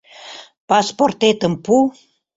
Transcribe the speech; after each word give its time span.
Паспортетым 0.69 1.53
пу 1.65 1.75